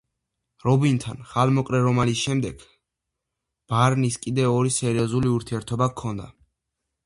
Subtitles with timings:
[0.67, 2.65] რობინთან ხანმოკლე რომანის შემდეგ,
[3.75, 6.31] ბარნის კიდევ ორი სერიოზული ურთიერთობა ჰქონდა.